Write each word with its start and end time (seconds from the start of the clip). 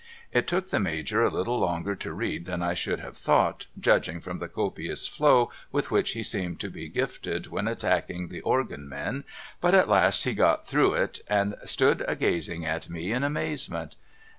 It 0.31 0.47
took 0.47 0.71
the 0.71 0.79
Major 0.79 1.21
a 1.23 1.29
little 1.29 1.59
longer 1.59 1.93
to 1.93 2.11
read 2.11 2.45
than 2.45 2.63
I 2.63 2.73
should 2.73 3.01
have 3.01 3.15
thought, 3.15 3.67
judging 3.79 4.19
from 4.19 4.39
the 4.39 4.47
copious 4.47 5.07
flow 5.07 5.51
with 5.71 5.91
which 5.91 6.13
he 6.13 6.23
seemed 6.23 6.59
to 6.61 6.71
be 6.71 6.87
gifted 6.87 7.45
when 7.51 7.67
attacking 7.67 8.29
the 8.29 8.41
organ 8.41 8.89
men, 8.89 9.25
but 9.61 9.75
at 9.75 9.87
last 9.87 10.23
he 10.23 10.33
got 10.33 10.65
through 10.65 10.93
it, 10.93 11.19
and 11.27 11.53
stood 11.65 12.03
a 12.07 12.15
gazing 12.15 12.65
at 12.65 12.89
me 12.89 13.11
in 13.11 13.23
amazement. 13.23 13.95